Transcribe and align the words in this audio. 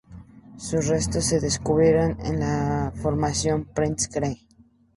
Sus 0.57 0.87
restos 0.87 1.25
se 1.25 1.39
descubrieron 1.39 2.17
en 2.25 2.39
la 2.39 2.91
Formación 3.03 3.65
Prince 3.65 4.09
Creek. 4.11 4.47